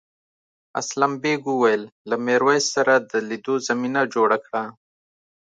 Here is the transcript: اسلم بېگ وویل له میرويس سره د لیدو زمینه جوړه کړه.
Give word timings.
اسلم 0.79 1.13
بېگ 1.21 1.41
وویل 1.49 1.83
له 2.09 2.15
میرويس 2.25 2.65
سره 2.75 2.93
د 3.11 3.13
لیدو 3.29 3.55
زمینه 3.67 4.01
جوړه 4.13 4.37
کړه. 4.45 4.63